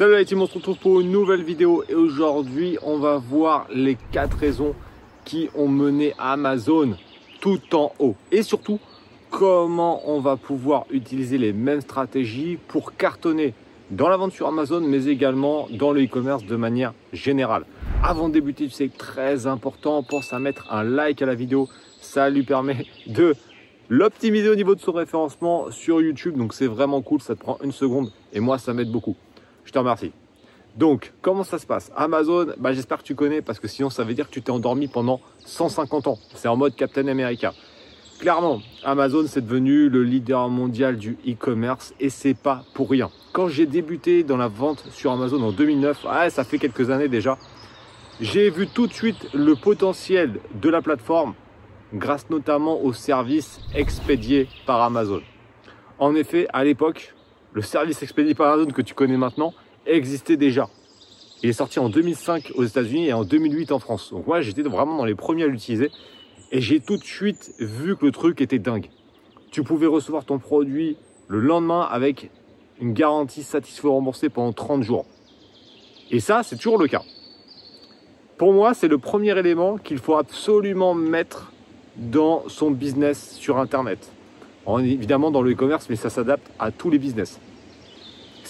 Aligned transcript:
Salut 0.00 0.16
les 0.16 0.24
team, 0.24 0.40
on 0.40 0.46
se 0.46 0.54
retrouve 0.54 0.78
pour 0.78 1.00
une 1.00 1.10
nouvelle 1.10 1.42
vidéo 1.42 1.84
et 1.86 1.94
aujourd'hui 1.94 2.78
on 2.82 2.96
va 2.96 3.18
voir 3.18 3.66
les 3.70 3.98
4 4.12 4.34
raisons 4.34 4.74
qui 5.26 5.50
ont 5.54 5.68
mené 5.68 6.14
Amazon 6.18 6.96
tout 7.42 7.60
en 7.74 7.92
haut 7.98 8.14
et 8.32 8.42
surtout 8.42 8.80
comment 9.28 10.00
on 10.10 10.18
va 10.20 10.38
pouvoir 10.38 10.86
utiliser 10.90 11.36
les 11.36 11.52
mêmes 11.52 11.82
stratégies 11.82 12.56
pour 12.66 12.96
cartonner 12.96 13.52
dans 13.90 14.08
la 14.08 14.16
vente 14.16 14.32
sur 14.32 14.46
Amazon 14.46 14.80
mais 14.80 15.04
également 15.04 15.68
dans 15.70 15.92
le 15.92 16.02
e-commerce 16.02 16.46
de 16.46 16.56
manière 16.56 16.94
générale. 17.12 17.66
Avant 18.02 18.30
de 18.30 18.32
débuter, 18.32 18.68
tu 18.68 18.70
sais, 18.70 18.88
très 18.88 19.46
important, 19.46 20.02
pense 20.02 20.32
à 20.32 20.38
mettre 20.38 20.72
un 20.72 20.82
like 20.82 21.20
à 21.20 21.26
la 21.26 21.34
vidéo, 21.34 21.68
ça 22.00 22.30
lui 22.30 22.44
permet 22.44 22.86
de 23.06 23.34
l'optimiser 23.90 24.48
au 24.48 24.56
niveau 24.56 24.74
de 24.74 24.80
son 24.80 24.92
référencement 24.92 25.70
sur 25.70 26.00
YouTube. 26.00 26.38
Donc 26.38 26.54
c'est 26.54 26.68
vraiment 26.68 27.02
cool, 27.02 27.20
ça 27.20 27.34
te 27.34 27.40
prend 27.40 27.58
une 27.62 27.72
seconde 27.72 28.10
et 28.32 28.40
moi 28.40 28.56
ça 28.56 28.72
m'aide 28.72 28.90
beaucoup. 28.90 29.14
Je 29.64 29.72
te 29.72 29.78
remercie. 29.78 30.12
Donc, 30.76 31.12
comment 31.20 31.44
ça 31.44 31.58
se 31.58 31.66
passe? 31.66 31.90
Amazon, 31.96 32.46
bah, 32.58 32.72
j'espère 32.72 32.98
que 32.98 33.02
tu 33.02 33.14
connais 33.14 33.42
parce 33.42 33.58
que 33.58 33.68
sinon 33.68 33.90
ça 33.90 34.04
veut 34.04 34.14
dire 34.14 34.28
que 34.28 34.32
tu 34.32 34.42
t'es 34.42 34.50
endormi 34.50 34.88
pendant 34.88 35.20
150 35.44 36.06
ans. 36.06 36.18
C'est 36.34 36.48
en 36.48 36.56
mode 36.56 36.76
Captain 36.76 37.08
America. 37.08 37.52
Clairement, 38.20 38.60
Amazon 38.84 39.24
c'est 39.26 39.40
devenu 39.40 39.88
le 39.88 40.04
leader 40.04 40.48
mondial 40.48 40.96
du 40.96 41.16
e-commerce 41.26 41.94
et 41.98 42.10
c'est 42.10 42.34
pas 42.34 42.64
pour 42.74 42.90
rien. 42.90 43.10
Quand 43.32 43.48
j'ai 43.48 43.66
débuté 43.66 44.22
dans 44.24 44.36
la 44.36 44.48
vente 44.48 44.84
sur 44.90 45.10
Amazon 45.10 45.42
en 45.42 45.52
2009, 45.52 46.06
ah, 46.08 46.30
ça 46.30 46.44
fait 46.44 46.58
quelques 46.58 46.90
années 46.90 47.08
déjà, 47.08 47.38
j'ai 48.20 48.50
vu 48.50 48.66
tout 48.66 48.86
de 48.86 48.92
suite 48.92 49.32
le 49.32 49.56
potentiel 49.56 50.40
de 50.54 50.68
la 50.68 50.82
plateforme 50.82 51.34
grâce 51.94 52.28
notamment 52.30 52.80
aux 52.82 52.92
services 52.92 53.60
expédiés 53.74 54.48
par 54.66 54.82
Amazon. 54.82 55.22
En 55.98 56.14
effet, 56.14 56.46
à 56.52 56.62
l'époque, 56.62 57.14
le 57.52 57.62
service 57.62 58.02
expédié 58.02 58.34
par 58.34 58.52
Amazon 58.52 58.70
que 58.70 58.82
tu 58.82 58.94
connais 58.94 59.16
maintenant 59.16 59.54
existait 59.86 60.36
déjà. 60.36 60.68
Il 61.42 61.48
est 61.48 61.54
sorti 61.54 61.78
en 61.78 61.88
2005 61.88 62.52
aux 62.54 62.64
États-Unis 62.64 63.08
et 63.08 63.12
en 63.12 63.24
2008 63.24 63.72
en 63.72 63.78
France. 63.78 64.10
Donc 64.10 64.26
moi, 64.26 64.40
j'étais 64.40 64.62
vraiment 64.62 64.98
dans 64.98 65.04
les 65.04 65.14
premiers 65.14 65.44
à 65.44 65.46
l'utiliser 65.46 65.90
et 66.52 66.60
j'ai 66.60 66.80
tout 66.80 66.96
de 66.96 67.04
suite 67.04 67.54
vu 67.58 67.96
que 67.96 68.04
le 68.04 68.12
truc 68.12 68.40
était 68.40 68.58
dingue. 68.58 68.90
Tu 69.50 69.62
pouvais 69.62 69.86
recevoir 69.86 70.24
ton 70.24 70.38
produit 70.38 70.96
le 71.28 71.40
lendemain 71.40 71.88
avec 71.90 72.30
une 72.80 72.92
garantie 72.92 73.42
satisfait 73.42 73.88
remboursée 73.88 74.28
pendant 74.28 74.52
30 74.52 74.82
jours. 74.82 75.06
Et 76.10 76.20
ça, 76.20 76.42
c'est 76.42 76.56
toujours 76.56 76.78
le 76.78 76.88
cas. 76.88 77.02
Pour 78.36 78.52
moi, 78.52 78.74
c'est 78.74 78.88
le 78.88 78.98
premier 78.98 79.38
élément 79.38 79.76
qu'il 79.76 79.98
faut 79.98 80.16
absolument 80.16 80.94
mettre 80.94 81.52
dans 81.96 82.44
son 82.48 82.70
business 82.70 83.34
sur 83.38 83.58
Internet. 83.58 84.10
évidemment 84.78 85.30
dans 85.30 85.42
le 85.42 85.52
e-commerce, 85.52 85.88
mais 85.88 85.96
ça 85.96 86.10
s'adapte 86.10 86.50
à 86.58 86.70
tous 86.70 86.90
les 86.90 86.98
business. 86.98 87.38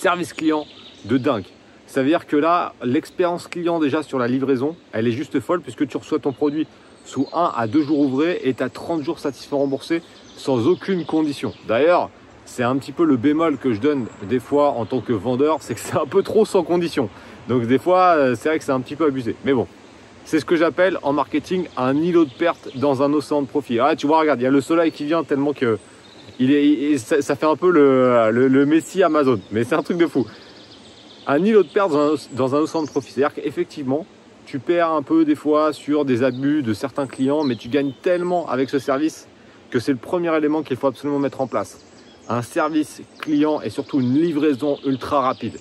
Service 0.01 0.33
client 0.33 0.65
de 1.05 1.19
dingue. 1.19 1.45
Ça 1.87 2.01
veut 2.01 2.09
dire 2.09 2.27
que 2.27 2.35
là, 2.35 2.73
l'expérience 2.83 3.47
client 3.49 3.79
déjà 3.79 4.03
sur 4.03 4.19
la 4.19 4.29
livraison, 4.29 4.75
elle 4.93 5.07
est 5.07 5.13
juste 5.13 5.41
folle 5.41 5.61
puisque 5.61 5.87
tu 5.87 5.95
reçois 5.99 6.19
ton 6.19 6.33
produit 6.33 6.67
sous 7.05 7.29
1 7.35 7.53
à 7.55 7.67
2 7.67 7.83
jours 7.83 7.99
ouvrés 7.99 8.41
et 8.45 8.55
tu 8.55 8.63
as 8.63 8.71
30 8.71 9.03
jours 9.03 9.19
satisfaits 9.19 9.57
remboursés 9.57 10.01
sans 10.39 10.67
aucune 10.67 11.05
condition. 11.05 11.53
D'ailleurs, 11.69 12.09
c'est 12.47 12.63
un 12.63 12.77
petit 12.79 12.93
peu 12.93 13.05
le 13.05 13.19
bémol 13.19 13.59
que 13.59 13.75
je 13.75 13.81
donne 13.81 14.07
des 14.23 14.41
fois 14.41 14.71
en 14.71 14.87
tant 14.87 15.03
que 15.03 15.13
vendeur, 15.13 15.59
c'est 15.61 15.75
que 15.75 15.81
c'est 15.81 15.99
un 15.99 16.07
peu 16.07 16.23
trop 16.23 16.47
sans 16.47 16.63
condition. 16.63 17.11
Donc 17.51 17.67
des 17.67 17.79
fois, 17.79 18.15
euh, 18.17 18.35
c'est 18.35 18.49
vrai 18.49 18.59
que 18.59 18.65
c'est 18.65 18.73
un 18.73 18.81
petit 18.81 18.97
peu 18.97 19.05
abusé. 19.05 19.37
Mais 19.45 19.53
bon, 19.53 19.67
c'est 20.25 20.41
ce 20.41 20.47
que 20.47 20.57
j'appelle 20.57 20.97
en 21.03 21.13
marketing 21.13 21.67
un 21.77 21.95
îlot 21.95 22.25
de 22.25 22.33
perte 22.33 22.71
dans 22.75 23.03
un 23.03 23.13
océan 23.13 23.43
de 23.43 23.47
profit. 23.47 23.81
Ah, 23.81 23.95
tu 23.97 24.07
vois, 24.07 24.21
regarde, 24.21 24.41
il 24.41 24.45
y 24.45 24.47
a 24.47 24.51
le 24.51 24.63
soleil 24.63 24.93
qui 24.93 25.05
vient 25.05 25.25
tellement 25.25 25.53
que 25.53 25.79
ça, 26.99 27.37
fait 27.37 27.47
un 27.47 27.57
peu 27.57 27.71
le, 27.71 28.31
le, 28.31 28.67
Messi 28.67 29.03
Amazon. 29.03 29.41
Mais 29.51 29.65
c'est 29.65 29.75
un 29.75 29.83
truc 29.83 29.99
de 29.99 30.07
fou. 30.07 30.27
Un 31.27 31.45
îlot 31.45 31.63
de 31.63 31.69
perte 31.69 31.91
dans 31.91 32.15
un, 32.15 32.17
dans 32.33 32.55
océan 32.55 32.83
de 32.83 32.89
profit. 32.89 33.13
C'est-à-dire 33.13 33.35
qu'effectivement, 33.35 34.07
tu 34.47 34.59
perds 34.59 34.91
un 34.91 35.03
peu 35.03 35.25
des 35.25 35.35
fois 35.35 35.73
sur 35.73 36.05
des 36.05 36.23
abus 36.23 36.63
de 36.63 36.73
certains 36.73 37.07
clients, 37.07 37.45
mais 37.45 37.57
tu 37.57 37.69
gagnes 37.69 37.93
tellement 38.03 38.49
avec 38.49 38.71
ce 38.71 38.79
service 38.79 39.29
que 39.71 39.79
c'est 39.79 39.93
le 39.93 39.99
premier 39.99 40.35
élément 40.37 40.63
qu'il 40.63 40.77
faut 40.77 40.89
absolument 40.89 41.19
mettre 41.19 41.41
en 41.41 41.47
place. 41.47 41.85
Un 42.29 42.43
service 42.43 43.03
client 43.21 43.61
et 43.61 43.71
surtout 43.71 44.01
une 44.01 44.15
livraison 44.15 44.79
ultra 44.85 45.21
rapide. 45.21 45.59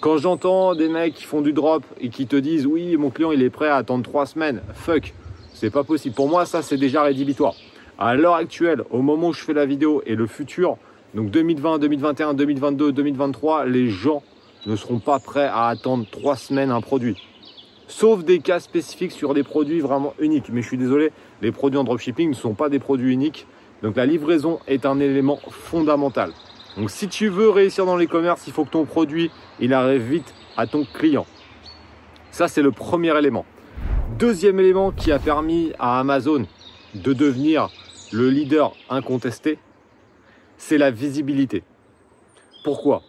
Quand 0.00 0.16
j'entends 0.16 0.74
des 0.74 0.88
mecs 0.88 1.14
qui 1.14 1.24
font 1.24 1.42
du 1.42 1.52
drop 1.52 1.84
et 2.00 2.08
qui 2.08 2.26
te 2.26 2.36
disent 2.36 2.66
oui, 2.66 2.96
mon 2.96 3.10
client 3.10 3.32
il 3.32 3.42
est 3.42 3.50
prêt 3.50 3.68
à 3.68 3.76
attendre 3.76 4.04
trois 4.04 4.26
semaines, 4.26 4.62
fuck, 4.74 5.12
c'est 5.52 5.70
pas 5.70 5.84
possible. 5.84 6.14
Pour 6.14 6.28
moi, 6.28 6.46
ça 6.46 6.62
c'est 6.62 6.78
déjà 6.78 7.02
rédhibitoire. 7.02 7.54
À 8.02 8.14
l'heure 8.14 8.36
actuelle, 8.36 8.82
au 8.88 9.02
moment 9.02 9.28
où 9.28 9.32
je 9.34 9.42
fais 9.42 9.52
la 9.52 9.66
vidéo 9.66 10.02
et 10.06 10.14
le 10.14 10.26
futur, 10.26 10.78
donc 11.14 11.30
2020, 11.30 11.78
2021, 11.80 12.32
2022, 12.32 12.92
2023, 12.92 13.66
les 13.66 13.90
gens 13.90 14.22
ne 14.64 14.74
seront 14.74 15.00
pas 15.00 15.18
prêts 15.18 15.44
à 15.52 15.66
attendre 15.66 16.06
trois 16.10 16.36
semaines 16.36 16.70
un 16.70 16.80
produit. 16.80 17.22
Sauf 17.88 18.24
des 18.24 18.38
cas 18.38 18.58
spécifiques 18.58 19.12
sur 19.12 19.34
des 19.34 19.42
produits 19.42 19.80
vraiment 19.80 20.14
uniques. 20.18 20.48
Mais 20.50 20.62
je 20.62 20.68
suis 20.68 20.78
désolé, 20.78 21.12
les 21.42 21.52
produits 21.52 21.78
en 21.78 21.84
dropshipping 21.84 22.30
ne 22.30 22.34
sont 22.34 22.54
pas 22.54 22.70
des 22.70 22.78
produits 22.78 23.12
uniques. 23.12 23.46
Donc 23.82 23.96
la 23.96 24.06
livraison 24.06 24.60
est 24.66 24.86
un 24.86 24.98
élément 24.98 25.38
fondamental. 25.50 26.32
Donc 26.78 26.90
si 26.90 27.06
tu 27.06 27.28
veux 27.28 27.50
réussir 27.50 27.84
dans 27.84 27.98
l'e-commerce, 27.98 28.46
il 28.46 28.54
faut 28.54 28.64
que 28.64 28.70
ton 28.70 28.86
produit, 28.86 29.30
il 29.60 29.74
arrive 29.74 30.10
vite 30.10 30.34
à 30.56 30.66
ton 30.66 30.86
client. 30.90 31.26
Ça, 32.30 32.48
c'est 32.48 32.62
le 32.62 32.70
premier 32.70 33.14
élément. 33.18 33.44
Deuxième 34.18 34.58
élément 34.58 34.90
qui 34.90 35.12
a 35.12 35.18
permis 35.18 35.72
à 35.78 36.00
Amazon 36.00 36.46
de 36.94 37.12
devenir 37.12 37.68
le 38.12 38.28
leader 38.28 38.74
incontesté, 38.88 39.58
c'est 40.56 40.78
la 40.78 40.90
visibilité. 40.90 41.62
Pourquoi? 42.64 43.02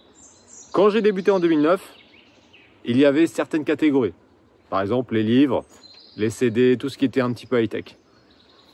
Quand 0.72 0.90
j'ai 0.90 1.02
débuté 1.02 1.32
en 1.32 1.40
2009, 1.40 1.82
il 2.86 2.98
y 2.98 3.06
avait 3.06 3.28
certaines 3.28 3.66
catégories. 3.66 4.14
Par 4.70 4.82
exemple, 4.82 5.16
les 5.16 5.24
livres, 5.24 5.66
les 6.18 6.30
CD, 6.30 6.78
tout 6.78 6.90
ce 6.90 6.98
qui 6.98 7.06
était 7.06 7.22
un 7.22 7.34
petit 7.34 7.46
peu 7.46 7.62
high-tech. 7.62 7.98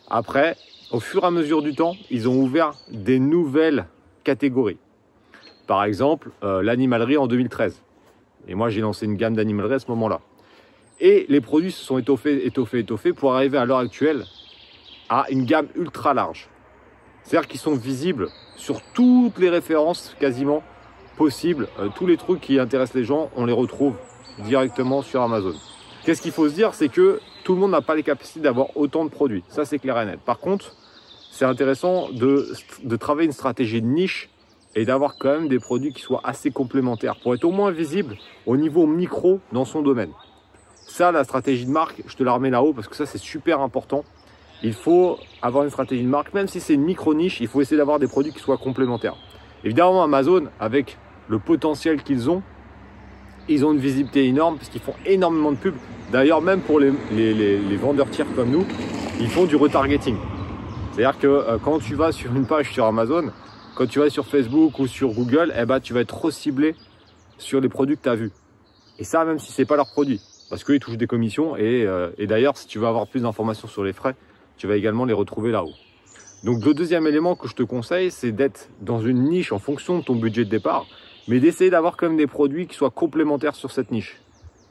Après, 0.09 0.55
au 0.91 0.99
fur 0.99 1.23
et 1.23 1.27
à 1.27 1.31
mesure 1.31 1.61
du 1.61 1.73
temps, 1.73 1.95
ils 2.11 2.29
ont 2.29 2.39
ouvert 2.39 2.73
des 2.91 3.19
nouvelles 3.19 3.87
catégories. 4.23 4.77
Par 5.65 5.83
exemple, 5.83 6.31
euh, 6.43 6.61
l'animalerie 6.61 7.17
en 7.17 7.27
2013. 7.27 7.81
Et 8.47 8.55
moi, 8.55 8.69
j'ai 8.69 8.81
lancé 8.81 9.05
une 9.05 9.15
gamme 9.15 9.35
d'animalerie 9.35 9.75
à 9.75 9.79
ce 9.79 9.87
moment-là. 9.89 10.21
Et 10.99 11.25
les 11.29 11.41
produits 11.41 11.71
se 11.71 11.83
sont 11.83 11.97
étoffés, 11.97 12.45
étoffés, 12.45 12.79
étoffés 12.79 13.13
pour 13.13 13.33
arriver 13.33 13.57
à 13.57 13.65
l'heure 13.65 13.79
actuelle 13.79 14.25
à 15.09 15.25
une 15.29 15.45
gamme 15.45 15.67
ultra 15.75 16.13
large. 16.13 16.49
C'est-à-dire 17.23 17.47
qu'ils 17.47 17.59
sont 17.59 17.75
visibles 17.75 18.29
sur 18.55 18.81
toutes 18.93 19.37
les 19.39 19.49
références 19.49 20.15
quasiment 20.19 20.63
possibles. 21.17 21.67
Euh, 21.79 21.89
tous 21.93 22.05
les 22.07 22.17
trucs 22.17 22.41
qui 22.41 22.59
intéressent 22.59 22.95
les 22.95 23.03
gens, 23.03 23.29
on 23.35 23.45
les 23.45 23.53
retrouve 23.53 23.95
directement 24.39 25.01
sur 25.01 25.21
Amazon. 25.21 25.53
Qu'est-ce 26.05 26.21
qu'il 26.21 26.31
faut 26.31 26.47
se 26.47 26.53
dire? 26.53 26.73
C'est 26.73 26.89
que 26.89 27.19
tout 27.43 27.53
le 27.53 27.59
monde 27.59 27.71
n'a 27.71 27.81
pas 27.81 27.95
les 27.95 28.03
capacités 28.03 28.39
d'avoir 28.39 28.75
autant 28.77 29.03
de 29.03 29.09
produits. 29.09 29.43
Ça, 29.49 29.65
c'est 29.65 29.79
clair 29.79 29.99
et 29.99 30.05
net. 30.05 30.19
Par 30.21 30.39
contre, 30.39 30.73
c'est 31.31 31.45
intéressant 31.45 32.09
de, 32.11 32.47
travailler 32.97 33.27
une 33.27 33.33
stratégie 33.33 33.81
de 33.81 33.87
niche 33.87 34.29
et 34.75 34.85
d'avoir 34.85 35.17
quand 35.17 35.29
même 35.29 35.47
des 35.47 35.59
produits 35.59 35.93
qui 35.93 36.01
soient 36.01 36.21
assez 36.23 36.51
complémentaires 36.51 37.15
pour 37.21 37.35
être 37.35 37.43
au 37.43 37.51
moins 37.51 37.71
visible 37.71 38.17
au 38.45 38.57
niveau 38.57 38.85
micro 38.85 39.39
dans 39.51 39.65
son 39.65 39.81
domaine. 39.81 40.11
Ça, 40.75 41.11
la 41.11 41.23
stratégie 41.23 41.65
de 41.65 41.71
marque, 41.71 42.01
je 42.07 42.15
te 42.15 42.23
la 42.23 42.31
remets 42.31 42.49
là-haut 42.49 42.73
parce 42.73 42.87
que 42.87 42.95
ça, 42.95 43.05
c'est 43.05 43.17
super 43.17 43.61
important. 43.61 44.03
Il 44.63 44.73
faut 44.73 45.17
avoir 45.41 45.63
une 45.63 45.69
stratégie 45.69 46.03
de 46.03 46.07
marque, 46.07 46.33
même 46.33 46.47
si 46.47 46.59
c'est 46.59 46.73
une 46.73 46.83
micro-niche, 46.83 47.39
il 47.41 47.47
faut 47.47 47.61
essayer 47.61 47.77
d'avoir 47.77 47.99
des 47.99 48.07
produits 48.07 48.33
qui 48.33 48.39
soient 48.39 48.57
complémentaires. 48.57 49.15
Évidemment, 49.63 50.03
Amazon, 50.03 50.47
avec 50.59 50.97
le 51.27 51.39
potentiel 51.39 52.01
qu'ils 52.03 52.29
ont, 52.29 52.41
ils 53.47 53.65
ont 53.65 53.71
une 53.71 53.79
visibilité 53.79 54.25
énorme 54.25 54.57
parce 54.57 54.69
qu'ils 54.69 54.81
font 54.81 54.95
énormément 55.05 55.51
de 55.51 55.57
pubs. 55.57 55.75
D'ailleurs, 56.11 56.41
même 56.41 56.61
pour 56.61 56.79
les, 56.79 56.91
les 57.11 57.77
vendeurs 57.77 58.09
tiers 58.09 58.27
comme 58.35 58.49
nous, 58.49 58.65
ils 59.19 59.29
font 59.29 59.45
du 59.45 59.55
retargeting. 59.55 60.15
C'est-à-dire 60.97 61.19
que 61.19 61.27
euh, 61.27 61.57
quand 61.63 61.77
tu 61.77 61.93
vas 61.93 62.11
sur 62.11 62.35
une 62.35 62.47
page 62.47 62.71
sur 62.71 62.85
Amazon, 62.85 63.31
quand 63.75 63.85
tu 63.85 63.99
vas 63.99 64.09
sur 64.09 64.25
Facebook 64.25 64.79
ou 64.79 64.87
sur 64.87 65.11
Google, 65.11 65.53
eh 65.55 65.65
ben, 65.65 65.79
tu 65.79 65.93
vas 65.93 65.99
être 65.99 66.07
trop 66.07 66.31
ciblé 66.31 66.73
sur 67.37 67.61
les 67.61 67.69
produits 67.69 67.97
que 67.97 68.01
tu 68.01 68.09
as 68.09 68.15
vus. 68.15 68.31
Et 68.97 69.03
ça, 69.03 69.23
même 69.23 69.37
si 69.37 69.51
c'est 69.51 69.65
pas 69.65 69.75
leur 69.75 69.91
produit, 69.91 70.19
parce 70.49 70.63
qu'ils 70.63 70.79
touchent 70.79 70.97
des 70.97 71.05
commissions. 71.05 71.55
Et, 71.55 71.85
euh, 71.85 72.09
et 72.17 72.25
d'ailleurs, 72.25 72.57
si 72.57 72.65
tu 72.65 72.79
veux 72.79 72.87
avoir 72.87 73.05
plus 73.05 73.21
d'informations 73.21 73.67
sur 73.67 73.83
les 73.83 73.93
frais, 73.93 74.15
tu 74.57 74.67
vas 74.67 74.75
également 74.75 75.05
les 75.05 75.13
retrouver 75.13 75.51
là-haut. 75.51 75.73
Donc 76.43 76.63
le 76.63 76.73
deuxième 76.73 77.07
élément 77.07 77.35
que 77.35 77.47
je 77.47 77.55
te 77.55 77.63
conseille, 77.63 78.11
c'est 78.11 78.31
d'être 78.31 78.69
dans 78.81 79.01
une 79.01 79.23
niche 79.23 79.51
en 79.51 79.59
fonction 79.59 79.99
de 79.99 80.03
ton 80.03 80.15
budget 80.15 80.45
de 80.45 80.49
départ, 80.49 80.85
mais 81.27 81.39
d'essayer 81.39 81.69
d'avoir 81.69 81.97
quand 81.97 82.07
même 82.07 82.17
des 82.17 82.27
produits 82.27 82.67
qui 82.67 82.75
soient 82.75 82.91
complémentaires 82.91 83.55
sur 83.55 83.71
cette 83.71 83.91
niche. 83.91 84.21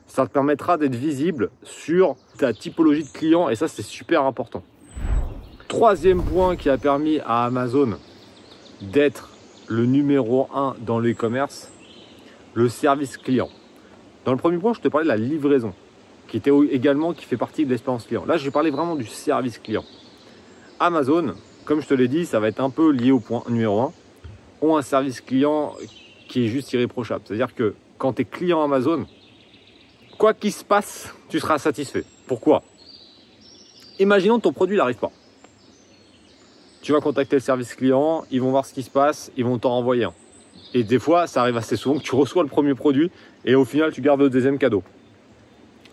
Ça 0.07 0.27
te 0.27 0.33
permettra 0.33 0.79
d'être 0.79 0.95
visible 0.95 1.51
sur 1.65 2.15
ta 2.39 2.53
typologie 2.53 3.05
de 3.05 3.11
clients 3.11 3.49
et 3.49 3.57
ça 3.57 3.67
c'est 3.67 3.83
super 3.83 4.23
important. 4.23 4.63
Troisième 5.67 6.23
point 6.23 6.57
qui 6.57 6.71
a 6.71 6.79
permis 6.79 7.19
à 7.27 7.45
Amazon 7.45 7.99
d'être 8.81 9.31
le 9.69 9.85
numéro 9.85 10.49
1 10.55 10.77
dans 10.81 11.01
l'e-commerce, 11.01 11.73
le 12.55 12.69
service 12.69 13.17
client. 13.17 13.49
Dans 14.25 14.33
le 14.33 14.39
premier 14.39 14.59
point, 14.59 14.73
je 14.73 14.81
te 14.81 14.89
parlais 14.89 15.05
de 15.05 15.09
la 15.09 15.17
livraison, 15.17 15.75
qui 16.29 16.37
était 16.37 16.51
également 16.71 17.13
qui 17.13 17.25
fait 17.25 17.37
partie 17.37 17.65
de 17.65 17.71
l'expérience 17.71 18.05
client. 18.05 18.25
Là, 18.27 18.37
je 18.37 18.45
vais 18.45 18.51
parler 18.51 18.71
vraiment 18.71 18.97
du 18.97 19.07
service 19.07 19.59
client. 19.59 19.85
Amazon, 20.81 21.35
comme 21.65 21.81
je 21.81 21.87
te 21.87 21.95
l'ai 21.95 22.09
dit, 22.09 22.27
ça 22.27 22.41
va 22.41 22.49
être 22.49 22.61
un 22.61 22.71
peu 22.71 22.91
lié 22.91 23.11
au 23.11 23.21
point 23.21 23.43
numéro 23.49 23.81
1, 23.81 23.93
ont 24.63 24.77
un 24.77 24.83
service 24.83 25.21
client 25.21 25.75
qui 26.29 26.45
est 26.45 26.49
juste 26.49 26.73
irréprochable. 26.73 27.23
C'est-à-dire 27.25 27.55
que 27.55 27.75
quand 27.99 28.15
tu 28.15 28.23
es 28.23 28.25
client 28.25 28.63
Amazon, 28.63 29.07
quoi 30.19 30.35
qu'il 30.35 30.53
se 30.53 30.65
passe, 30.65 31.15
tu 31.29 31.41
seras 31.41 31.59
satisfait. 31.59 32.05
Pourquoi? 32.27 32.63
Imaginons 33.99 34.39
que 34.39 34.43
ton 34.43 34.53
produit 34.53 34.77
n'arrive 34.77 34.99
pas. 34.99 35.13
Tu 36.83 36.93
vas 36.93 37.01
contacter 37.01 37.37
le 37.37 37.41
service 37.41 37.75
client, 37.75 38.25
ils 38.31 38.41
vont 38.41 38.51
voir 38.51 38.67
ce 38.67 38.75
qui 38.75 38.83
se 38.83 38.91
passe, 38.91 39.33
ils 39.37 39.45
vont 39.45 39.59
t'en 39.59 39.71
renvoyer 39.71 40.05
un. 40.05 40.15
Et 40.75 40.85
des 40.85 40.99
fois, 40.99 41.27
ça 41.27 41.41
arrive 41.41 41.57
assez 41.57 41.77
souvent 41.77 41.99
que 41.99 42.05
tu 42.05 42.15
reçois 42.15 42.43
le 42.43 42.49
premier 42.49 42.75
produit 42.75 43.11
et 43.45 43.55
au 43.55 43.65
final, 43.65 43.93
tu 43.93 44.03
gardes 44.03 44.21
le 44.21 44.31
deuxième 44.31 44.59
cadeau. 44.59 44.83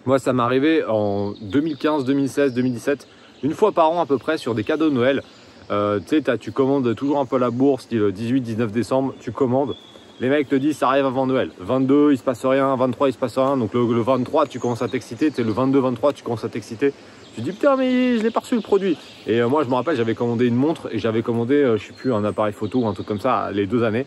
Moi, 0.05 0.19
ça 0.19 0.33
m'est 0.33 0.43
arrivé 0.43 0.83
en 0.85 1.31
2015, 1.41 2.03
2016, 2.03 2.53
2017, 2.53 3.07
une 3.43 3.53
fois 3.53 3.71
par 3.71 3.89
an 3.89 4.01
à 4.01 4.05
peu 4.05 4.17
près 4.17 4.37
sur 4.37 4.53
des 4.53 4.65
cadeaux 4.65 4.89
de 4.89 4.95
Noël. 4.95 5.23
Euh, 5.71 6.01
tu 6.05 6.21
sais, 6.21 6.37
tu 6.37 6.51
commandes 6.51 6.93
toujours 6.93 7.19
un 7.19 7.25
peu 7.25 7.37
la 7.37 7.51
bourse, 7.51 7.87
le 7.89 8.11
18-19 8.11 8.67
décembre, 8.67 9.13
tu 9.21 9.31
commandes. 9.31 9.75
Les 10.19 10.27
mecs 10.27 10.49
te 10.49 10.55
disent 10.55 10.77
ça 10.77 10.89
arrive 10.89 11.05
avant 11.05 11.25
Noël. 11.25 11.51
22, 11.57 12.11
il 12.11 12.17
se 12.17 12.23
passe 12.23 12.45
rien. 12.45 12.75
23, 12.75 13.09
il 13.09 13.13
se 13.13 13.17
passe 13.17 13.37
rien. 13.37 13.55
Donc 13.55 13.73
le, 13.73 13.79
23, 13.79 14.45
tu 14.47 14.59
commences 14.59 14.81
à 14.81 14.89
t'exciter. 14.89 15.31
Tu 15.31 15.41
le 15.41 15.53
22, 15.53 15.79
23, 15.79 16.11
tu 16.11 16.23
commences 16.23 16.43
à 16.43 16.49
t'exciter. 16.49 16.93
Tu 17.33 17.41
dis 17.41 17.53
putain, 17.53 17.77
mais 17.77 18.17
je 18.17 18.23
l'ai 18.23 18.29
pas 18.29 18.41
reçu 18.41 18.55
le 18.55 18.61
produit. 18.61 18.97
Et 19.25 19.41
euh, 19.41 19.47
moi, 19.47 19.63
je 19.63 19.69
me 19.69 19.75
rappelle, 19.75 19.95
j'avais 19.95 20.15
commandé 20.15 20.47
une 20.47 20.55
montre 20.55 20.89
et 20.91 20.99
j'avais 20.99 21.21
commandé, 21.21 21.55
euh, 21.55 21.77
je 21.77 21.87
sais 21.87 21.93
plus, 21.93 22.13
un 22.13 22.25
appareil 22.25 22.53
photo 22.53 22.79
ou 22.81 22.87
un 22.87 22.93
truc 22.93 23.07
comme 23.07 23.21
ça 23.21 23.51
les 23.53 23.67
deux 23.67 23.83
années. 23.83 24.05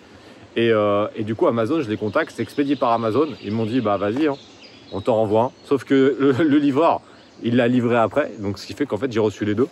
Et, 0.57 0.73
et 1.15 1.23
du 1.23 1.35
coup, 1.35 1.47
Amazon, 1.49 1.83
je 1.83 1.91
les 1.91 1.99
contacte, 1.99 2.33
c'est 2.35 2.43
expédié 2.43 2.77
par 2.77 2.91
Amazon. 2.93 3.29
Ils 3.45 3.53
m'ont 3.53 3.67
dit 3.67 3.83
bah 3.83 3.99
vas-y, 3.99 4.27
hein, 4.27 4.37
on 4.93 5.01
t'en 5.01 5.17
renvoie 5.17 5.43
un. 5.43 5.51
Sauf 5.65 5.85
que 5.85 6.35
le, 6.39 6.59
livreur, 6.59 7.01
il 7.43 7.57
l'a 7.57 7.69
livré 7.69 7.97
après. 7.97 8.33
Donc 8.39 8.59
ce 8.59 8.67
qui 8.67 8.75
fait 8.75 8.87
qu'en 8.87 8.97
fait, 8.97 9.11
j'ai 9.13 9.21
reçu 9.21 9.45
les 9.45 9.55
deux. 9.55 9.69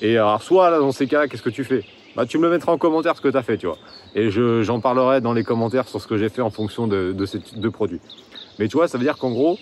Et 0.00 0.16
alors, 0.16 0.42
soit 0.42 0.70
là, 0.70 0.78
dans 0.78 0.92
ces 0.92 1.06
cas-là, 1.06 1.28
qu'est-ce 1.28 1.42
que 1.42 1.50
tu 1.50 1.64
fais? 1.64 1.84
Bah, 2.16 2.26
Tu 2.26 2.38
me 2.38 2.44
le 2.44 2.50
mettras 2.50 2.72
en 2.72 2.78
commentaire 2.78 3.16
ce 3.16 3.20
que 3.20 3.28
tu 3.28 3.36
as 3.36 3.42
fait, 3.42 3.58
tu 3.58 3.66
vois. 3.66 3.78
Et 4.14 4.30
j'en 4.30 4.80
parlerai 4.80 5.20
dans 5.20 5.32
les 5.32 5.44
commentaires 5.44 5.88
sur 5.88 6.00
ce 6.00 6.06
que 6.06 6.16
j'ai 6.16 6.28
fait 6.28 6.42
en 6.42 6.50
fonction 6.50 6.86
de, 6.86 7.26
ces 7.26 7.40
deux 7.56 7.70
produits. 7.70 8.00
Mais 8.58 8.68
tu 8.68 8.76
vois, 8.76 8.88
ça 8.88 8.98
veut 8.98 9.04
dire 9.04 9.18
qu'en 9.18 9.30
gros, 9.30 9.58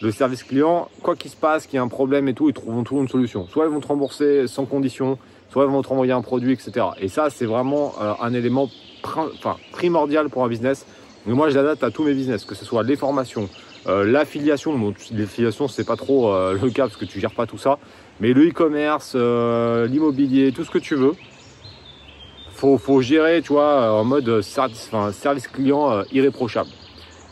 le 0.00 0.10
service 0.10 0.42
client, 0.42 0.88
quoi 1.02 1.16
qu'il 1.16 1.30
se 1.30 1.36
passe, 1.36 1.66
qu'il 1.66 1.74
y 1.74 1.76
ait 1.76 1.84
un 1.84 1.88
problème 1.88 2.28
et 2.28 2.34
tout, 2.34 2.48
ils 2.48 2.52
trouveront 2.52 2.82
toujours 2.82 3.02
une 3.02 3.08
solution. 3.08 3.46
Soit 3.48 3.66
ils 3.66 3.70
vont 3.70 3.80
te 3.80 3.86
rembourser 3.86 4.46
sans 4.46 4.64
condition, 4.64 5.18
soit 5.50 5.64
ils 5.64 5.70
vont 5.70 5.82
te 5.82 5.88
renvoyer 5.88 6.12
un 6.12 6.22
produit, 6.22 6.52
etc. 6.52 6.86
Et 7.00 7.08
ça, 7.08 7.30
c'est 7.30 7.46
vraiment 7.46 7.94
euh, 8.00 8.12
un 8.20 8.34
élément 8.34 8.68
primordial 9.72 10.28
pour 10.30 10.44
un 10.44 10.48
business. 10.48 10.86
Mais 11.26 11.34
moi, 11.34 11.48
je 11.48 11.54
l'adapte 11.54 11.84
à 11.84 11.90
tous 11.90 12.04
mes 12.04 12.12
business, 12.12 12.44
que 12.44 12.54
ce 12.54 12.64
soit 12.64 12.82
les 12.82 12.96
formations, 12.96 13.48
euh, 13.86 14.04
l'affiliation. 14.04 14.76
Bon, 14.78 14.94
l'affiliation, 15.12 15.68
c'est 15.68 15.84
pas 15.84 15.96
trop 15.96 16.32
euh, 16.32 16.58
le 16.60 16.70
cas 16.70 16.84
parce 16.84 16.96
que 16.96 17.04
tu 17.04 17.20
gères 17.20 17.34
pas 17.34 17.46
tout 17.46 17.58
ça. 17.58 17.78
Mais 18.20 18.32
le 18.32 18.48
e-commerce, 18.48 19.14
euh, 19.16 19.86
l'immobilier, 19.86 20.52
tout 20.52 20.64
ce 20.64 20.70
que 20.70 20.78
tu 20.78 20.94
veux, 20.94 21.14
faut, 22.52 22.78
faut 22.78 23.02
gérer, 23.02 23.42
tu 23.42 23.52
vois, 23.52 23.92
en 23.92 24.04
mode 24.04 24.40
service, 24.40 24.90
service 25.12 25.48
client 25.48 25.90
euh, 25.90 26.02
irréprochable. 26.12 26.70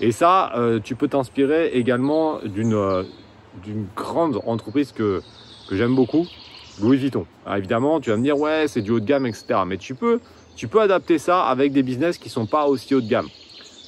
Et 0.00 0.10
ça, 0.10 0.52
euh, 0.56 0.81
tu 0.82 0.96
peux 0.96 1.06
t'inspirer 1.06 1.69
également 1.75 2.40
d'une 2.44 3.87
grande 3.94 4.40
entreprise 4.44 4.90
que, 4.90 5.22
que 5.69 5.76
j'aime 5.76 5.94
beaucoup, 5.94 6.26
Louis 6.81 6.96
Vuitton. 6.96 7.26
évidemment, 7.56 8.00
tu 8.00 8.10
vas 8.10 8.16
me 8.16 8.25
dire, 8.25 8.37
ouais, 8.37 8.66
c'est 8.66 8.82
du 8.82 8.90
haut 8.90 8.98
de 8.98 9.05
gamme, 9.05 9.26
etc. 9.26 9.60
Mais 9.64 9.76
tu 9.76 9.94
peux, 9.94 10.19
tu 10.56 10.66
peux 10.66 10.81
adapter 10.81 11.19
ça 11.19 11.44
avec 11.44 11.72
des 11.72 11.84
business 11.84 12.19
qui 12.19 12.28
sont 12.28 12.46
pas 12.46 12.66
aussi 12.66 12.93
haut 12.96 13.00
de 13.00 13.08
gamme. 13.08 13.28